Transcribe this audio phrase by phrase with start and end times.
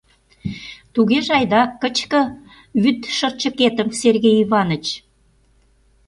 [0.93, 2.21] —Тугеже, айда, кычке
[2.81, 4.85] вӱдшырчыкетым, Сергей Иваныч!